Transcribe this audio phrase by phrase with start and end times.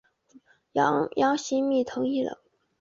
[0.71, 2.39] 杨行密同意了。